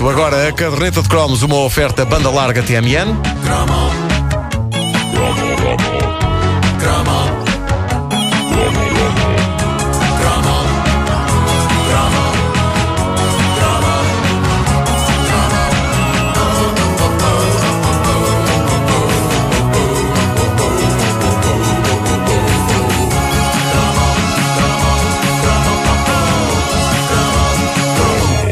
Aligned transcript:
Agora 0.00 0.48
a 0.48 0.52
caderneta 0.52 1.00
de 1.00 1.08
cromos, 1.08 1.42
uma 1.42 1.56
oferta 1.56 2.04
banda 2.04 2.28
larga 2.28 2.62
TMN. 2.62 3.16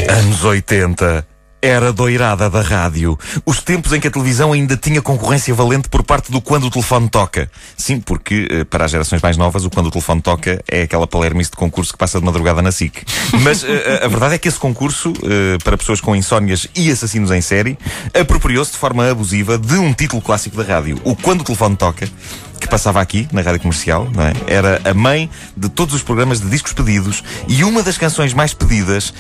Anos 0.08 0.44
80. 0.44 1.31
Era 1.64 1.92
doirada 1.92 2.50
da 2.50 2.60
rádio. 2.60 3.16
Os 3.46 3.62
tempos 3.62 3.92
em 3.92 4.00
que 4.00 4.08
a 4.08 4.10
televisão 4.10 4.52
ainda 4.52 4.76
tinha 4.76 5.00
concorrência 5.00 5.54
valente 5.54 5.88
por 5.88 6.02
parte 6.02 6.32
do 6.32 6.40
Quando 6.40 6.66
o 6.66 6.70
Telefone 6.70 7.08
Toca. 7.08 7.48
Sim, 7.76 8.00
porque 8.00 8.48
eh, 8.50 8.64
para 8.64 8.86
as 8.86 8.90
gerações 8.90 9.22
mais 9.22 9.36
novas, 9.36 9.64
o 9.64 9.70
Quando 9.70 9.86
o 9.86 9.90
Telefone 9.92 10.20
Toca 10.20 10.60
é 10.66 10.82
aquela 10.82 11.06
palermice 11.06 11.52
de 11.52 11.56
concurso 11.56 11.92
que 11.92 11.98
passa 11.98 12.18
de 12.18 12.26
madrugada 12.26 12.60
na 12.60 12.72
SIC. 12.72 13.04
Mas 13.42 13.62
eh, 13.62 14.00
a 14.02 14.08
verdade 14.08 14.34
é 14.34 14.38
que 14.38 14.48
esse 14.48 14.58
concurso, 14.58 15.12
eh, 15.22 15.56
para 15.62 15.78
pessoas 15.78 16.00
com 16.00 16.16
insónias 16.16 16.66
e 16.74 16.90
assassinos 16.90 17.30
em 17.30 17.40
série, 17.40 17.78
apropriou-se 18.12 18.72
de 18.72 18.78
forma 18.78 19.08
abusiva 19.08 19.56
de 19.56 19.74
um 19.74 19.94
título 19.94 20.20
clássico 20.20 20.56
da 20.56 20.64
rádio. 20.64 21.00
O 21.04 21.14
Quando 21.14 21.42
o 21.42 21.44
Telefone 21.44 21.76
Toca 21.76 22.08
que 22.58 22.68
passava 22.68 23.00
aqui, 23.00 23.28
na 23.32 23.40
rádio 23.40 23.60
comercial, 23.60 24.08
não 24.14 24.22
é? 24.24 24.32
Era 24.46 24.80
a 24.84 24.94
mãe 24.94 25.28
de 25.56 25.68
todos 25.68 25.94
os 25.94 26.02
programas 26.02 26.40
de 26.40 26.48
discos 26.48 26.72
pedidos 26.72 27.22
e 27.48 27.64
uma 27.64 27.82
das 27.82 27.98
canções 27.98 28.32
mais 28.32 28.54
pedidas 28.54 29.12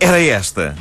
era 0.00 0.20
esta. 0.20 0.74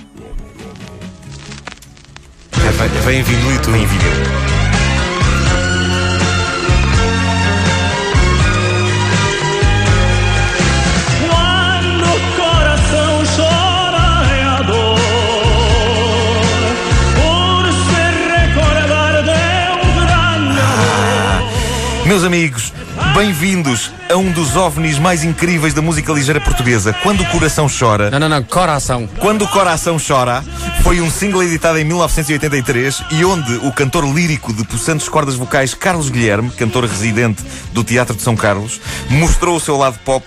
Por 17.16 17.66
se 17.74 18.02
recordar 18.38 19.24
de 19.24 19.42
um 19.74 20.06
grande 20.06 20.60
amor. 20.60 22.08
Meus 22.08 22.24
amigos, 22.24 22.74
bem-vindos 23.14 23.92
a 24.10 24.16
um 24.16 24.32
dos 24.32 24.56
ovnis 24.56 24.98
mais 24.98 25.24
incríveis 25.24 25.74
da 25.74 25.82
música 25.82 26.12
ligeira 26.12 26.40
portuguesa. 26.40 26.94
Quando 27.04 27.22
o 27.22 27.26
coração 27.30 27.68
chora. 27.68 28.10
Não, 28.10 28.20
não, 28.20 28.30
não, 28.30 28.44
coração. 28.44 29.08
Quando 29.20 29.44
o 29.44 29.48
Coração 29.48 29.98
Chora 30.00 30.44
foi 30.84 31.02
um 31.02 31.10
single 31.10 31.44
editado 31.44 31.78
em 31.78 31.84
1983 31.84 33.04
e 33.12 33.26
onde 33.26 33.54
o 33.66 33.72
cantor 33.72 34.06
lírico 34.06 34.54
de 34.54 34.64
possantes 34.64 35.08
cordas 35.10 35.36
vocais 35.36 35.74
Carlos 35.74 36.10
Guilherme, 36.10 36.50
cantor 36.52 36.86
residente 36.86 37.44
do 37.74 37.84
Teatro 37.84 38.16
de 38.16 38.22
São 38.22 38.36
Carlos, 38.36 38.80
mostrou 39.10 39.56
o 39.56 39.60
seu 39.60 39.78
lado 39.78 40.00
pop 40.06 40.26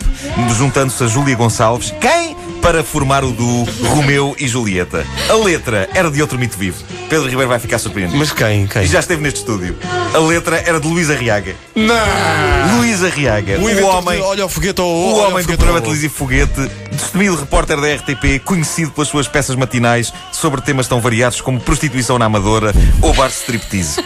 juntando-se 0.56 1.02
a 1.04 1.06
Júlia 1.06 1.36
Gonçalves. 1.36 1.92
Quem? 2.00 2.41
Para 2.62 2.82
formar 2.84 3.24
o 3.24 3.32
duo 3.32 3.66
Romeu 3.88 4.36
e 4.38 4.46
Julieta. 4.46 5.04
A 5.28 5.34
letra 5.34 5.88
era 5.92 6.08
de 6.10 6.22
outro 6.22 6.38
mito 6.38 6.56
vivo. 6.56 6.82
Pedro 7.10 7.28
Ribeiro 7.28 7.48
vai 7.48 7.58
ficar 7.58 7.78
surpreendido. 7.78 8.16
Mas 8.16 8.30
quem? 8.32 8.66
Quem? 8.68 8.82
E 8.84 8.86
já 8.86 9.00
esteve 9.00 9.20
neste 9.20 9.40
estúdio. 9.40 9.76
A 10.14 10.18
letra 10.18 10.56
era 10.64 10.78
de 10.78 10.86
Luís 10.86 11.10
Arriaga. 11.10 11.54
Não! 11.74 12.78
Luís 12.78 13.02
Arriaga, 13.02 13.58
O, 13.58 13.62
o 13.64 13.86
homem 13.86 14.16
de- 14.16 14.22
Olha 14.22 14.46
o 14.46 14.48
foguete 14.48 14.80
ao 14.80 14.86
o 14.86 15.18
homem 15.18 15.42
do 15.44 15.56
programa 15.56 15.80
televisivo 15.80 16.14
Foguete, 16.14 16.70
destemido 16.92 17.36
repórter 17.36 17.80
da 17.80 17.94
RTP, 17.94 18.42
conhecido 18.44 18.92
pelas 18.92 19.08
suas 19.08 19.26
peças 19.28 19.56
matinais 19.56 20.12
sobre 20.30 20.60
temas 20.60 20.86
tão 20.86 21.00
variados 21.00 21.40
como 21.40 21.60
prostituição 21.60 22.18
na 22.18 22.26
Amadora 22.26 22.72
ou 23.00 23.12
bar 23.14 23.30
striptease. 23.30 24.00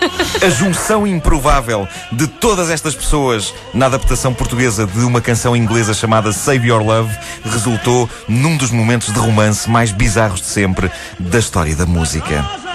A 0.44 0.48
junção 0.48 1.06
improvável 1.06 1.88
de 2.12 2.26
todas 2.26 2.70
estas 2.70 2.94
pessoas 2.94 3.52
na 3.74 3.86
adaptação 3.86 4.32
portuguesa 4.32 4.86
de 4.86 5.00
uma 5.00 5.20
canção 5.20 5.56
inglesa 5.56 5.94
chamada 5.94 6.32
Save 6.32 6.68
Your 6.68 6.82
Love 6.82 7.16
resultou 7.44 8.08
num 8.28 8.56
dos 8.56 8.70
momentos 8.70 9.12
de 9.12 9.18
romance 9.18 9.68
mais 9.68 9.92
bizarros 9.92 10.40
de 10.40 10.46
sempre 10.46 10.90
da 11.18 11.38
história 11.38 11.74
da 11.74 11.86
música. 11.86 12.65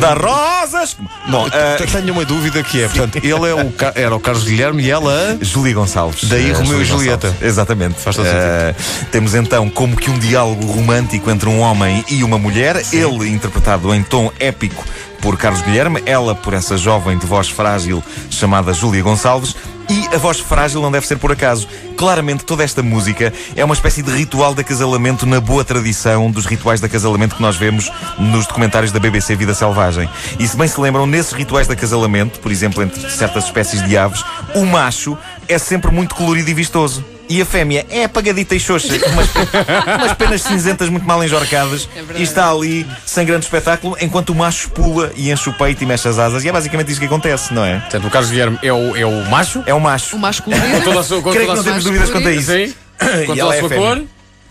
Da 0.00 0.14
Rosas! 0.14 0.96
Bom, 1.28 1.46
ah, 1.52 1.76
Tenho 1.92 2.12
uma 2.12 2.24
dúvida 2.24 2.62
que 2.62 2.82
é, 2.82 2.88
portanto, 2.88 3.16
ele 3.16 3.48
é 3.48 3.54
o, 3.54 3.70
Ca- 3.72 3.92
era 3.94 4.14
o 4.14 4.20
Carlos 4.20 4.44
Guilherme 4.44 4.82
e 4.84 4.90
ela. 4.90 5.36
Júlia 5.40 5.74
Gonçalves. 5.74 6.24
Daí 6.28 6.50
Eh, 6.50 6.52
Romeu 6.52 6.66
Júlia 6.66 6.82
e 6.82 6.86
Julieta. 6.86 7.26
Gonçalves. 7.28 7.48
Exatamente. 7.48 7.94
Faz 8.00 8.16
todo 8.16 8.26
Eh, 8.26 8.74
temos 9.10 9.34
então 9.34 9.68
como 9.68 9.96
que 9.96 10.10
um 10.10 10.18
diálogo 10.18 10.64
romântico 10.66 11.30
entre 11.30 11.48
um 11.48 11.60
homem 11.60 12.04
e 12.08 12.22
uma 12.24 12.38
mulher, 12.38 12.82
ele 12.92 13.28
interpretado 13.28 13.94
em 13.94 14.02
tom 14.02 14.30
épico 14.40 14.84
por 15.20 15.36
Carlos 15.36 15.62
Guilherme, 15.62 16.02
ela 16.06 16.34
por 16.34 16.54
essa 16.54 16.76
jovem 16.76 17.18
de 17.18 17.26
voz 17.26 17.48
frágil 17.48 18.02
chamada 18.30 18.72
Júlia 18.72 19.02
Gonçalves. 19.02 19.54
E 19.88 20.14
a 20.14 20.18
voz 20.18 20.40
frágil 20.40 20.82
não 20.82 20.90
deve 20.90 21.06
ser 21.06 21.16
por 21.18 21.30
acaso. 21.30 21.68
Claramente, 21.96 22.44
toda 22.44 22.64
esta 22.64 22.82
música 22.82 23.32
é 23.54 23.64
uma 23.64 23.74
espécie 23.74 24.02
de 24.02 24.10
ritual 24.10 24.54
de 24.54 24.60
acasalamento 24.60 25.24
na 25.24 25.40
boa 25.40 25.64
tradição 25.64 26.30
dos 26.30 26.44
rituais 26.44 26.80
de 26.80 26.86
acasalamento 26.86 27.36
que 27.36 27.42
nós 27.42 27.56
vemos 27.56 27.90
nos 28.18 28.46
documentários 28.46 28.92
da 28.92 28.98
BBC 28.98 29.36
Vida 29.36 29.54
Selvagem. 29.54 30.08
E 30.38 30.46
se 30.46 30.56
bem 30.56 30.66
se 30.66 30.80
lembram, 30.80 31.06
nesses 31.06 31.32
rituais 31.32 31.66
de 31.66 31.72
acasalamento, 31.72 32.40
por 32.40 32.50
exemplo, 32.50 32.82
entre 32.82 33.08
certas 33.10 33.44
espécies 33.44 33.82
de 33.86 33.96
aves, 33.96 34.24
o 34.54 34.64
macho 34.64 35.16
é 35.48 35.58
sempre 35.58 35.90
muito 35.90 36.14
colorido 36.14 36.50
e 36.50 36.54
vistoso. 36.54 37.15
E 37.28 37.42
a 37.42 37.44
fêmea 37.44 37.84
é 37.90 38.04
apagadita 38.04 38.54
e 38.54 38.60
xoxa, 38.60 38.98
com 39.00 39.10
umas, 39.10 39.28
umas 39.98 40.12
penas 40.14 40.42
cinzentas 40.42 40.88
muito 40.88 41.04
mal 41.04 41.22
enjorcadas 41.24 41.88
e 42.14 42.22
está 42.22 42.50
ali 42.50 42.86
sem 43.04 43.26
grande 43.26 43.44
espetáculo, 43.46 43.96
enquanto 44.00 44.30
o 44.30 44.34
macho 44.34 44.70
pula 44.70 45.10
e 45.16 45.30
enche 45.32 45.48
o 45.48 45.52
peito 45.52 45.82
e 45.82 45.86
mexe 45.86 46.06
as 46.08 46.18
asas. 46.18 46.44
E 46.44 46.48
é 46.48 46.52
basicamente 46.52 46.90
isso 46.90 47.00
que 47.00 47.06
acontece, 47.06 47.52
não 47.52 47.64
é? 47.64 47.80
Portanto, 47.80 48.06
o 48.06 48.10
Carlos 48.10 48.30
Guilherme 48.30 48.58
é 48.62 48.72
o, 48.72 48.96
é 48.96 49.04
o 49.04 49.24
macho. 49.28 49.62
É 49.66 49.74
o 49.74 49.80
macho. 49.80 50.16
O 50.16 50.20
Com 50.20 50.50
colorido. 50.52 50.84
toda 50.84 51.00
a 51.00 51.02
sua, 51.02 51.20
que 51.22 51.38
não 51.46 51.64
temos 51.64 51.84
dúvidas 51.84 52.10
quanto 52.10 52.28
a 52.28 52.32
isso. 52.32 52.52
Sim. 52.52 52.74
E 53.34 53.40
ela 53.40 53.52
a 53.52 53.56
é 53.56 53.60
sua 53.60 53.68
fêmea. 53.68 53.84
cor. 53.96 54.04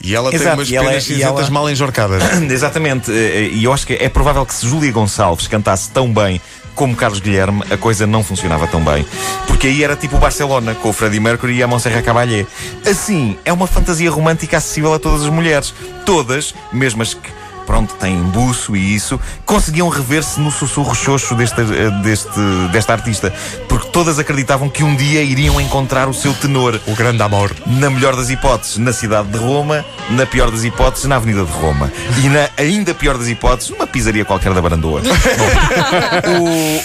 E 0.04 0.14
ela 0.14 0.30
tem 0.30 0.40
Exato, 0.40 0.58
umas 0.58 0.70
e 0.70 0.76
ela 0.76 0.88
penas 0.90 1.04
é- 1.04 1.08
cinzentas 1.08 1.40
ela- 1.40 1.50
mal 1.52 1.70
enjorcadas. 1.70 2.22
Exatamente, 2.52 3.10
e 3.12 3.64
eu 3.64 3.72
acho 3.74 3.88
que 3.88 3.94
é 3.94 4.10
provável 4.10 4.46
que 4.46 4.54
se 4.54 4.68
Júlia 4.68 4.92
Gonçalves 4.92 5.48
cantasse 5.48 5.90
tão 5.90 6.14
bem 6.14 6.40
como 6.76 6.96
Carlos 6.96 7.20
Guilherme, 7.20 7.64
a 7.72 7.78
coisa 7.78 8.06
não 8.06 8.24
funcionava 8.24 8.68
tão 8.68 8.84
bem. 8.84 9.06
Porque 9.48 9.68
aí 9.68 9.84
era 9.84 9.96
tipo 9.96 10.18
o 10.18 10.20
Barcelona, 10.20 10.76
com 10.76 10.90
o 10.90 10.94
Freddie 10.94 11.20
Mercury 11.20 11.56
e 11.56 11.64
a 11.64 11.68
Montserrat 11.68 12.04
Caballé. 12.04 12.46
Assim, 12.86 13.38
é 13.46 13.52
uma 13.52 13.66
fantasia 13.66 14.12
romântica 14.12 14.58
acessível 14.58 14.94
a 14.94 15.00
todas 15.00 15.24
as 15.24 15.30
mulheres. 15.30 15.74
Todas, 16.06 16.54
mesmo 16.72 17.02
as 17.02 17.14
que 17.14 17.45
pronto, 17.66 17.96
têm 17.96 18.22
buço 18.24 18.76
e 18.76 18.96
isso, 18.96 19.20
conseguiam 19.46 19.90
rever-se 19.90 20.40
no 20.40 20.52
sussurro 20.52 20.94
xoxo 20.96 21.36
deste, 21.36 21.62
eh, 21.62 21.90
deste, 22.04 22.40
desta 22.72 22.94
artista. 22.94 23.34
Porque 23.68 23.90
todas 23.90 24.20
acreditavam 24.20 24.70
que 24.70 24.84
um 24.84 24.96
dia 24.96 25.22
iriam 25.24 25.60
encontrar 25.60 26.08
o 26.08 26.14
seu 26.14 26.34
tenor. 26.34 26.80
O 26.88 26.96
grande 26.96 27.22
amor. 27.22 27.56
Na 27.66 27.90
melhor 27.90 28.16
das 28.16 28.30
hipóteses, 28.30 28.78
na 28.78 28.94
cidade 28.94 29.30
de 29.30 29.38
Roma, 29.38 29.84
na 30.10 30.26
pior 30.26 30.52
das 30.52 30.64
hipóteses, 30.64 31.06
na 31.06 31.16
Avenida 31.16 31.44
de 31.44 31.52
Roma. 31.52 31.92
E 32.24 32.30
na 32.30 32.50
ainda 32.58 32.94
pior 32.94 33.18
das 33.18 33.28
hipóteses, 33.28 33.72
numa 33.72 33.88
pizzaria 33.88 34.24
qualquer 34.24 34.54
da 34.54 34.62
Barandoa. 34.62 35.02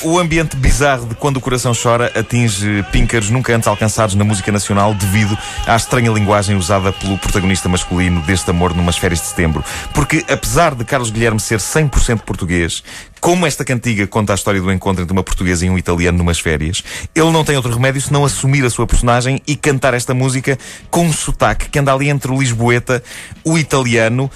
O, 0.03 0.13
o 0.13 0.19
ambiente 0.19 0.57
bizarro 0.57 1.07
de 1.07 1.15
quando 1.15 1.37
o 1.37 1.41
coração 1.41 1.73
chora 1.73 2.13
atinge 2.15 2.85
píncaros 2.93 3.31
nunca 3.31 3.55
antes 3.55 3.67
alcançados 3.67 4.15
na 4.15 4.25
música 4.25 4.51
nacional 4.53 4.95
devido 4.95 5.37
à 5.67 5.77
estranha 5.77 6.11
linguagem 6.11 6.57
usada 6.57 6.93
pelo 6.93 7.17
protagonista 7.19 7.69
masculino 7.69 8.21
deste 8.23 8.51
amor 8.51 8.75
numas 8.75 8.97
férias 8.97 9.21
de 9.21 9.27
setembro. 9.27 9.65
Porque 9.95 10.25
apesar 10.29 10.70
de 10.75 10.85
Carlos 10.85 11.11
Guilherme 11.11 11.41
ser 11.41 11.59
100% 11.59 12.21
português, 12.21 12.83
como 13.21 13.47
esta 13.47 13.65
cantiga 13.65 14.07
conta 14.07 14.33
a 14.33 14.35
história 14.35 14.61
do 14.61 14.73
encontro 14.73 15.03
entre 15.03 15.13
uma 15.13 15.23
portuguesa 15.23 15.67
e 15.67 15.71
um 15.71 15.79
italiano 15.79 16.19
numas 16.19 16.41
férias, 16.41 16.83
ele 17.15 17.31
não 17.31 17.45
tem 17.45 17.57
outro 17.57 17.73
remédio 17.73 18.01
senão 18.01 18.25
assumir 18.25 18.65
a 18.65 18.71
sua 18.71 18.87
personagem 18.87 19.41
e 19.47 19.57
cantar 19.57 19.95
esta 19.95 20.15
música 20.15 20.59
com 20.91 21.07
um 21.07 21.13
sotaque 21.13 21.69
que 21.69 21.79
anda 21.79 21.93
ali 21.93 22.09
entre 22.09 22.31
o 22.31 22.39
lisboeta, 22.39 23.03
o 23.45 23.59
italiano 23.59 24.31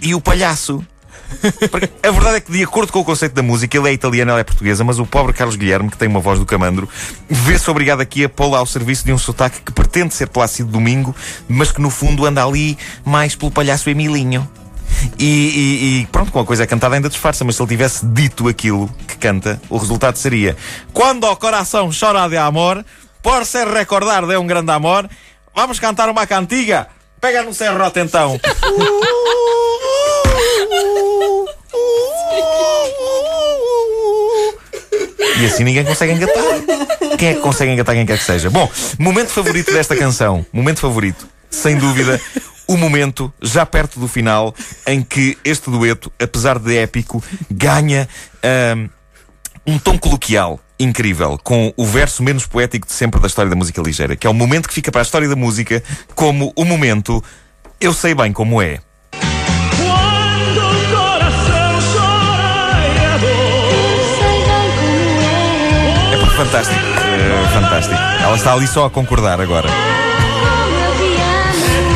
e 0.00 0.14
o 0.14 0.20
palhaço. 0.20 0.84
Porque 1.70 1.88
a 2.02 2.10
verdade 2.10 2.36
é 2.36 2.40
que, 2.40 2.52
de 2.52 2.62
acordo 2.62 2.92
com 2.92 3.00
o 3.00 3.04
conceito 3.04 3.34
da 3.34 3.42
música, 3.42 3.76
ele 3.76 3.88
é 3.88 3.92
italiano, 3.92 4.30
ela 4.30 4.40
é 4.40 4.44
portuguesa, 4.44 4.84
mas 4.84 4.98
o 4.98 5.06
pobre 5.06 5.32
Carlos 5.32 5.56
Guilherme, 5.56 5.90
que 5.90 5.96
tem 5.96 6.08
uma 6.08 6.20
voz 6.20 6.38
do 6.38 6.46
camandro, 6.46 6.88
vê-se 7.28 7.70
obrigado 7.70 8.00
aqui 8.00 8.24
a 8.24 8.28
pô-la 8.28 8.58
ao 8.58 8.66
serviço 8.66 9.04
de 9.04 9.12
um 9.12 9.18
sotaque 9.18 9.60
que 9.62 9.72
pretende 9.72 10.14
ser 10.14 10.28
Plácido 10.28 10.70
Domingo, 10.70 11.14
mas 11.48 11.72
que 11.72 11.80
no 11.80 11.90
fundo 11.90 12.26
anda 12.26 12.44
ali 12.44 12.76
mais 13.04 13.34
pelo 13.34 13.50
palhaço 13.50 13.88
Emilinho. 13.88 14.48
E, 15.18 15.24
e- 15.24 16.00
e 16.02 16.06
pronto, 16.10 16.30
com 16.32 16.40
a 16.40 16.44
coisa 16.44 16.66
cantada 16.66 16.94
ainda 16.96 17.08
disfarça, 17.08 17.44
mas 17.44 17.56
se 17.56 17.62
ele 17.62 17.68
tivesse 17.68 18.04
dito 18.06 18.48
aquilo 18.48 18.88
que 19.06 19.16
canta, 19.16 19.60
o 19.68 19.76
resultado 19.78 20.16
seria: 20.16 20.56
Quando 20.92 21.24
o 21.24 21.36
coração 21.36 21.90
chora 21.98 22.28
de 22.28 22.36
amor, 22.36 22.84
por 23.22 23.44
se 23.46 23.64
recordar 23.64 24.26
de 24.26 24.36
um 24.36 24.46
grande 24.46 24.70
amor, 24.72 25.08
vamos 25.54 25.78
cantar 25.78 26.08
uma 26.08 26.26
cantiga. 26.26 26.88
Pega 27.20 27.42
no 27.44 27.54
serrote 27.54 28.00
então. 28.00 28.40
E 35.40 35.46
assim 35.46 35.64
ninguém 35.64 35.84
consegue 35.84 36.12
engatar. 36.12 36.42
Quem 37.18 37.28
é 37.30 37.34
que 37.34 37.40
consegue 37.40 37.72
engatar 37.72 37.94
quem 37.94 38.06
quer 38.06 38.18
que 38.18 38.24
seja? 38.24 38.50
Bom, 38.50 38.70
momento 38.98 39.28
favorito 39.30 39.72
desta 39.72 39.96
canção, 39.96 40.44
momento 40.52 40.80
favorito, 40.80 41.26
sem 41.50 41.76
dúvida, 41.76 42.20
o 42.66 42.76
momento, 42.76 43.32
já 43.40 43.66
perto 43.66 43.98
do 43.98 44.08
final, 44.08 44.54
em 44.86 45.02
que 45.02 45.36
este 45.44 45.70
dueto, 45.70 46.12
apesar 46.20 46.58
de 46.58 46.76
épico, 46.76 47.22
ganha 47.50 48.08
ahm, 48.42 48.88
um 49.66 49.78
tom 49.78 49.98
coloquial 49.98 50.60
incrível, 50.78 51.38
com 51.42 51.72
o 51.76 51.86
verso 51.86 52.22
menos 52.22 52.46
poético 52.46 52.86
de 52.86 52.92
sempre 52.92 53.20
da 53.20 53.26
história 53.26 53.48
da 53.48 53.56
música 53.56 53.80
ligeira, 53.80 54.16
que 54.16 54.26
é 54.26 54.30
o 54.30 54.34
momento 54.34 54.68
que 54.68 54.74
fica 54.74 54.90
para 54.90 55.00
a 55.00 55.02
história 55.02 55.28
da 55.28 55.36
música 55.36 55.82
como 56.14 56.52
o 56.56 56.64
momento 56.64 57.22
Eu 57.80 57.92
sei 57.92 58.14
bem 58.14 58.32
como 58.32 58.60
é. 58.60 58.80
É 66.12 66.16
porque 66.16 66.36
fantástico, 66.36 66.80
é 66.80 67.52
fantástico. 67.52 68.00
Ela 68.22 68.36
está 68.36 68.52
ali 68.52 68.66
só 68.66 68.86
a 68.86 68.90
concordar 68.90 69.40
agora. 69.40 69.68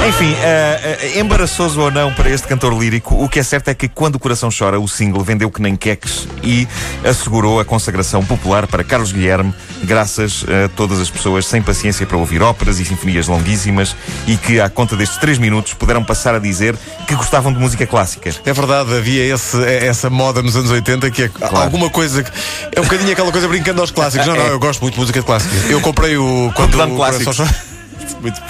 Enfim, 0.06 0.32
eh, 0.40 0.98
eh, 1.14 1.18
embaraçoso 1.18 1.80
ou 1.80 1.90
não 1.90 2.12
para 2.14 2.30
este 2.30 2.46
cantor 2.46 2.72
lírico, 2.78 3.22
o 3.24 3.28
que 3.28 3.40
é 3.40 3.42
certo 3.42 3.68
é 3.68 3.74
que 3.74 3.88
quando 3.88 4.14
o 4.14 4.18
coração 4.20 4.48
chora, 4.56 4.78
o 4.78 4.86
single 4.86 5.22
vendeu 5.24 5.50
que 5.50 5.60
nem 5.60 5.74
queques 5.74 6.28
e 6.44 6.66
assegurou 7.04 7.58
a 7.58 7.64
consagração 7.64 8.24
popular 8.24 8.68
para 8.68 8.84
Carlos 8.84 9.10
Guilherme, 9.10 9.52
graças 9.82 10.44
a 10.64 10.68
todas 10.68 11.00
as 11.00 11.10
pessoas 11.10 11.44
sem 11.46 11.60
paciência 11.60 12.06
para 12.06 12.16
ouvir 12.16 12.40
óperas 12.40 12.78
e 12.78 12.84
sinfonias 12.84 13.26
longuíssimas 13.26 13.96
e 14.28 14.36
que, 14.36 14.60
à 14.60 14.68
conta 14.70 14.94
destes 14.96 15.18
três 15.18 15.38
minutos, 15.38 15.74
puderam 15.74 16.04
passar 16.04 16.36
a 16.36 16.38
dizer 16.38 16.76
que 17.08 17.14
gostavam 17.16 17.52
de 17.52 17.58
música 17.58 17.84
clássica. 17.84 18.30
É 18.44 18.52
verdade, 18.52 18.94
havia 18.96 19.34
esse- 19.34 19.62
essa 19.64 20.08
moda 20.08 20.40
nos 20.40 20.54
anos 20.56 20.70
80 20.70 21.10
que 21.10 21.24
é 21.24 21.30
alguma 21.64 21.90
coisa 21.90 22.22
que. 22.22 22.30
É 22.76 22.80
um 22.80 22.84
bocadinho 22.84 23.10
aquela 23.10 23.32
coisa 23.32 23.48
brincando 23.48 23.80
aos 23.80 23.90
clássicos. 23.90 24.26
Não, 24.26 24.36
não, 24.36 24.46
eu 24.54 24.58
gosto 24.60 24.80
muito 24.82 24.94
de 24.94 25.00
música 25.00 25.20
clássica. 25.22 25.52
Eu 25.68 25.80
comprei 25.80 26.16
o. 26.16 26.52
Quando 26.54 26.74
o 26.80 26.96
clássicos. 26.96 27.36
coração 27.36 27.46
chora- 27.46 27.76
Muito. 28.22 28.40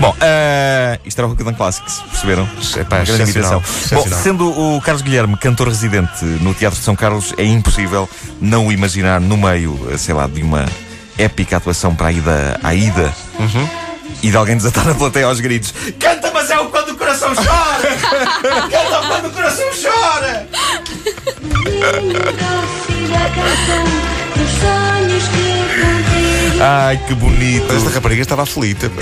Bom, 0.00 0.14
eh, 0.20 0.98
isto 1.04 1.18
era 1.18 1.26
o 1.26 1.30
Rockland 1.30 1.56
Classics, 1.56 2.00
perceberam? 2.10 2.48
Epá, 2.76 2.96
Uma 2.96 3.04
grande 3.04 3.22
imitação. 3.22 3.62
Bom, 3.92 4.06
sendo 4.22 4.48
o 4.76 4.80
Carlos 4.80 5.02
Guilherme 5.02 5.36
cantor 5.36 5.68
residente 5.68 6.24
no 6.24 6.54
Teatro 6.54 6.78
de 6.78 6.84
São 6.84 6.94
Carlos, 6.96 7.34
é 7.36 7.44
impossível 7.44 8.08
não 8.40 8.66
o 8.66 8.72
imaginar 8.72 9.20
no 9.20 9.36
meio, 9.36 9.78
eh, 9.92 9.96
sei 9.98 10.14
lá, 10.14 10.26
de 10.26 10.42
uma 10.42 10.66
épica 11.16 11.56
atuação 11.56 11.94
para 11.94 12.08
a 12.08 12.12
ida 12.12 12.60
à 12.62 12.74
ida 12.74 13.12
Uhum. 13.38 13.68
e 14.22 14.30
de 14.30 14.36
alguém 14.36 14.56
desatar 14.56 14.84
na 14.86 14.94
plateia 14.94 15.26
aos 15.26 15.40
gritos: 15.40 15.72
Canta, 15.98 16.30
mas 16.32 16.50
é 16.50 16.58
o 16.58 16.66
quando 16.66 16.90
o 16.90 16.96
coração 16.96 17.32
chora! 17.34 17.96
Canta 18.70 19.06
quando 19.08 19.26
o 19.26 19.30
coração 19.30 19.66
chora! 19.82 20.46
Ai, 26.60 26.98
que 27.06 27.14
bonito! 27.14 27.72
Esta 27.72 27.88
rapariga 27.90 28.22
estava 28.22 28.42
aflita. 28.42 28.90
pá. 28.90 29.00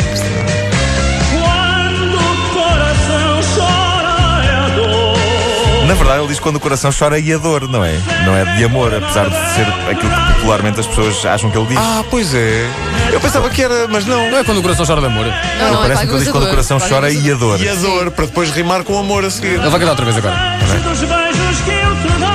Quando 1.31 2.17
o 2.19 2.51
coração 2.53 3.41
chora 3.55 4.67
a 4.67 4.69
dor 4.75 5.87
Na 5.87 5.95
verdade, 5.95 6.19
ele 6.21 6.29
diz 6.29 6.39
quando 6.39 6.57
o 6.57 6.61
coração 6.61 6.91
chora 6.97 7.19
e 7.19 7.33
a 7.33 7.39
dor, 7.39 7.67
não 7.67 7.83
é? 7.83 7.95
Não 8.27 8.37
é 8.37 8.45
de 8.57 8.65
amor, 8.65 8.95
apesar 8.95 9.31
de 9.31 9.37
ser 9.55 9.67
aquilo 9.91 10.13
que 10.13 10.35
popularmente 10.35 10.81
as 10.81 10.87
pessoas 10.87 11.25
acham 11.25 11.51
que 11.51 11.57
ele 11.57 11.69
diz. 11.69 11.79
Ah, 11.79 12.05
pois 12.11 12.35
é. 12.35 12.69
Eu 13.11 13.21
pensava 13.21 13.49
que 13.49 13.63
era, 13.63 13.89
mas 13.89 14.05
não. 14.05 14.31
Não 14.31 14.37
é 14.37 14.45
quando 14.45 14.59
o 14.59 14.63
coração 14.63 14.85
chora 14.85 15.01
de 15.01 15.07
amor. 15.07 15.25
Não, 15.25 15.73
não, 15.73 15.79
é 15.79 15.89
Parece 15.89 16.07
que 16.07 16.13
ele 16.13 16.19
diz 16.25 16.29
quando 16.29 16.45
o 16.45 16.51
coração 16.51 16.79
chora 16.79 17.11
e 17.11 17.31
a 17.31 17.35
dor. 17.35 17.59
E 17.59 17.69
a 17.71 17.75
dor, 17.75 18.11
para 18.11 18.27
depois 18.27 18.51
rimar 18.51 18.85
com 18.85 18.99
amor 18.99 19.25
a 19.25 19.31
seguir. 19.31 19.55
Ele 19.55 19.71
vai 19.71 19.81
cantar 19.81 19.93
outra 19.93 20.05
vez 20.05 20.17
agora. 20.19 20.37
dos 20.85 20.99
beijos 21.01 21.61
que 21.65 21.71
eu 21.71 21.97
te 21.97 22.19
dei 22.19 22.27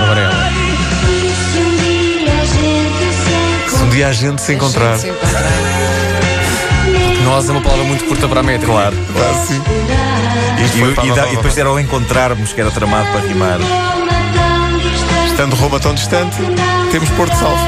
Agora 0.00 0.20
é 0.20 0.24
ela. 0.24 0.37
Dia 3.98 4.06
a 4.10 4.12
gente 4.12 4.40
se 4.40 4.52
encontrar. 4.54 4.96
Sim, 4.96 5.08
encontrar. 5.08 5.42
Nós 7.24 7.48
é 7.48 7.50
uma 7.50 7.60
palavra 7.60 7.82
muito 7.82 8.04
curta 8.04 8.28
para 8.28 8.38
a 8.38 8.42
métrica. 8.44 8.72
Claro. 8.72 8.96
Ah, 9.16 9.44
sim. 9.44 9.60
Isto 10.64 10.76
E, 10.78 10.82
e 10.82 10.94
da- 10.94 11.26
e 11.26 11.30
pá, 11.30 11.34
depois 11.34 11.58
era 11.58 11.68
o 11.72 11.80
encontrarmos, 11.80 12.52
que 12.52 12.60
era 12.60 12.70
tramado 12.70 13.08
para 13.10 13.22
rimar. 13.26 13.58
Estando 15.26 15.56
Roma 15.56 15.80
tão 15.80 15.94
distante, 15.94 16.36
temos 16.92 17.08
Porto 17.10 17.34
Salvo. 17.34 17.58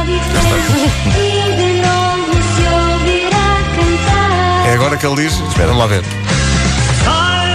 É 4.69 4.75
agora 4.75 4.97
que 4.97 5.05
ele 5.05 5.17
diz. 5.17 5.33
Espera, 5.49 5.67
vamos 5.67 5.81
lá 5.81 5.87
ver. 5.89 6.05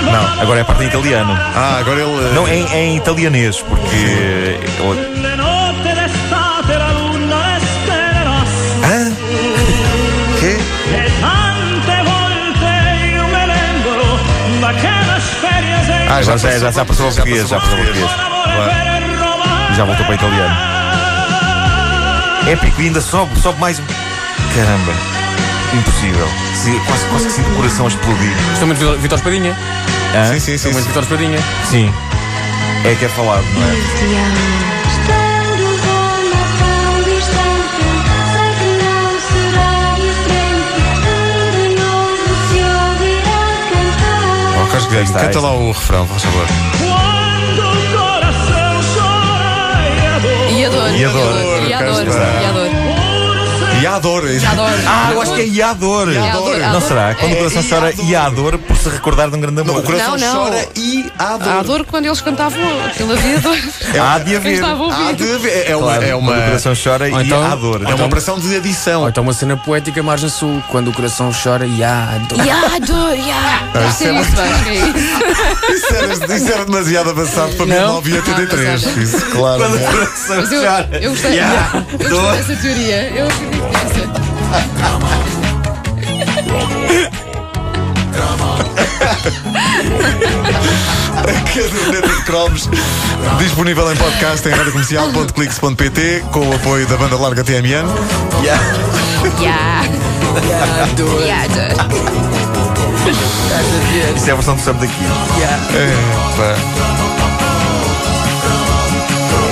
Não, 0.04 0.42
agora 0.42 0.60
é 0.60 0.64
a 0.64 0.66
parte 0.66 0.84
em 0.84 0.88
italiano. 0.88 1.32
Ah, 1.34 1.78
agora 1.80 2.02
ele. 2.02 2.34
Não, 2.36 2.46
em, 2.46 2.66
em 2.74 2.98
italianês, 2.98 3.62
porque. 3.62 3.96
ele- 3.96 5.55
Ah, 16.28 16.38
Já, 16.38 16.38
já, 16.38 16.58
já, 16.60 16.72
já 16.72 16.86
passou 16.86 17.06
ao 17.08 17.12
português, 17.14 17.48
já 17.50 17.60
passou 17.60 17.78
ao 17.78 17.84
português. 17.84 18.12
E 19.72 19.76
já 19.76 19.84
voltou 19.86 20.06
para 20.06 20.16
italiano. 20.16 20.56
Épico, 22.48 22.82
e 22.82 22.86
ainda 22.88 23.02
sobe, 23.02 23.40
sobe 23.42 23.60
mais. 23.60 23.80
um. 23.80 23.84
Caramba, 24.56 24.94
impossível. 25.74 26.28
Se- 26.54 26.80
quase, 26.88 27.06
quase 27.06 27.26
que 27.28 27.32
sinto 27.34 27.50
o 27.52 27.56
coração 27.56 27.86
a 27.86 27.90
explodir. 27.90 28.32
Isto 28.54 28.64
é 28.64 28.66
muito 28.66 28.98
Vitor- 29.02 29.18
Espadinha. 29.18 29.56
Hã? 30.16 30.34
Sim, 30.34 30.40
sim, 30.40 30.54
É 30.54 30.58
sim. 30.58 30.68
muito 30.72 30.82
sim. 30.84 30.88
Vitor 30.90 31.04
Espadinha. 31.04 31.40
Sim. 31.70 31.94
É 32.86 32.96
que 32.96 33.06
é 33.06 33.10
falado, 33.10 33.44
não 33.54 33.64
é? 33.64 34.75
Está, 44.76 45.20
canta 45.20 45.26
está. 45.28 45.40
lá 45.40 45.54
o 45.54 45.68
refrão, 45.72 46.06
por 46.06 46.20
favor. 46.20 46.46
Quando 46.78 47.62
o 47.62 47.98
coração 47.98 48.82
chora 48.94 49.90
e 50.52 50.66
a 50.66 50.70
dor 50.70 50.92
E 50.92 51.06
a 51.06 51.10
dor. 51.10 51.32
E 51.70 51.74
a 51.74 51.80
dor. 51.82 52.06
E 52.08 52.46
a 52.46 52.52
dor. 52.52 52.85
Está. 53.86 53.92
E 53.92 53.96
a 53.96 54.00
dor. 54.00 54.30
E 54.30 54.38
a 54.38 54.40
dor. 54.40 54.42
E 54.42 54.46
a 54.46 54.54
dor. 54.56 54.80
Ah, 54.88 55.10
eu 55.14 55.22
acho 55.22 55.34
que 55.36 55.42
é 55.42 55.46
Iador. 55.48 56.12
Iador. 56.12 56.58
Não 56.58 56.82
será? 56.82 57.16
Quando 57.16 57.32
o 57.32 57.36
É 57.36 57.38
coração 57.38 57.64
chora 57.70 57.90
Iador. 57.92 58.06
Iador 58.10 58.58
por 58.60 58.78
se 58.78 58.90
recordar 58.90 59.30
de 59.30 59.36
um 59.38 59.40
grande 59.40 59.56
Não, 59.64 59.64
amor. 59.70 59.80
o 59.80 59.84
coração 59.84 60.18
Não, 60.18 60.34
não. 60.34 60.46
chora 60.46 60.68
e 60.76 61.12
a 61.20 61.38
dor. 61.38 61.50
A 61.54 61.64
dor 61.64 61.86
quando 61.86 62.06
eles 62.06 62.22
cantavam 62.22 62.86
aquilo 62.86 63.14
havia 63.14 63.40
dor. 63.40 63.58
Há 64.02 64.20
de 64.20 64.36
haver. 64.36 64.64
Há 64.64 65.12
de 65.14 65.32
haver. 65.34 65.70
É 65.70 65.76
uma. 65.76 65.86
Claro, 65.88 66.04
É 66.06 66.16
uma, 66.16 66.32
Quando 66.32 66.42
o 66.42 66.46
coração 66.46 66.74
chora 66.82 67.10
e 67.10 67.14
então- 67.26 67.44
há 67.46 67.56
dor. 67.56 67.82
é 67.88 67.94
uma 67.96 68.06
operação 68.06 68.40
de 68.40 68.56
adição. 68.56 69.02
Ou 69.02 69.10
então 69.10 69.24
uma 69.24 69.34
cena 69.34 69.56
poética 69.58 70.02
margem 70.04 70.30
sul, 70.30 70.62
quando 70.70 70.90
o 70.90 70.94
coração 70.94 71.32
chora 71.32 71.66
e 71.66 71.84
há 71.84 72.20
dor. 72.30 72.46
E 72.46 72.50
a 72.50 72.80
dor, 72.80 73.16
e 73.18 73.32
a. 73.32 73.70
Deve 73.74 73.88
isso 73.88 73.98
ser 73.98 74.08
é 74.14 74.22
isso, 74.22 74.42
acho 74.42 74.64
que 74.64 74.70
é 74.70 74.74
isso. 75.76 75.96
Era, 75.96 76.36
isso 76.38 76.52
era 76.52 76.66
demasiado 76.66 77.10
avançado 77.10 77.54
para 77.56 77.66
Não. 77.66 78.02
1983. 78.02 78.84
Não, 78.84 79.04
Isso, 79.04 79.26
claro. 79.32 79.60
Quando 79.60 79.76
o 79.76 79.80
coração 79.80 80.44
chora. 80.48 80.90
eu 81.02 81.12
gostei, 81.12 81.32
dessa 82.38 82.56
teoria. 82.62 83.10
Eu 83.16 83.28
acredito. 83.28 83.75
Caderneta 91.56 92.08
de 92.08 92.24
cromos 92.24 92.70
disponível 93.40 93.92
em 93.92 93.96
podcast 93.96 94.48
em 94.48 94.52
radiocomercial.clix.pt 94.52 96.24
com 96.32 96.50
o 96.50 96.56
apoio 96.56 96.86
da 96.88 96.98
banda 96.98 97.16
larga 97.16 97.44
TMN. 97.44 97.86
Yeah. 98.42 98.62
Yeah. 99.40 99.84
Yeah, 100.46 100.88
dor. 100.96 101.22
Isso 104.16 104.30
é 104.30 104.32
a 104.32 104.36
versão 104.36 104.56
do 104.56 104.62
Sam 104.62 104.74
daqui. 104.74 104.94
É, 105.74 105.90
pá. 106.38 107.35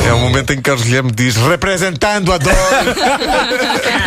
É 0.06 0.14
o 0.14 0.20
momento 0.20 0.54
em 0.54 0.58
que 0.58 0.62
Carlos 0.64 0.84
Guilherme 0.84 1.12
diz 1.12 1.36
representando 1.38 2.32
a 2.34 2.38
dor. 2.38 2.54